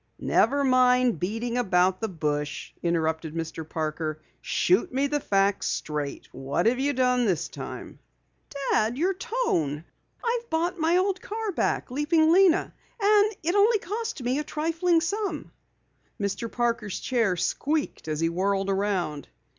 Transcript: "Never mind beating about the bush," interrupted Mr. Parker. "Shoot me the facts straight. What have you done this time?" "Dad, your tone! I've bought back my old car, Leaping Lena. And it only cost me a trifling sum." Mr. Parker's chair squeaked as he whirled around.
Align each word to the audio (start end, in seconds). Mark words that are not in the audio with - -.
"Never 0.17 0.63
mind 0.63 1.19
beating 1.19 1.59
about 1.59 2.01
the 2.01 2.07
bush," 2.07 2.73
interrupted 2.81 3.35
Mr. 3.35 3.69
Parker. 3.69 4.19
"Shoot 4.41 4.91
me 4.91 5.05
the 5.05 5.19
facts 5.19 5.67
straight. 5.67 6.27
What 6.31 6.65
have 6.65 6.79
you 6.79 6.91
done 6.93 7.25
this 7.25 7.47
time?" 7.49 7.99
"Dad, 8.71 8.97
your 8.97 9.13
tone! 9.13 9.83
I've 10.23 10.49
bought 10.49 10.73
back 10.73 10.79
my 10.81 10.97
old 10.97 11.21
car, 11.21 11.53
Leaping 11.91 12.33
Lena. 12.33 12.73
And 12.99 13.35
it 13.43 13.53
only 13.53 13.77
cost 13.77 14.23
me 14.23 14.39
a 14.39 14.43
trifling 14.43 15.01
sum." 15.01 15.51
Mr. 16.19 16.51
Parker's 16.51 16.99
chair 16.99 17.35
squeaked 17.37 18.07
as 18.07 18.21
he 18.21 18.27
whirled 18.27 18.71
around. 18.71 19.27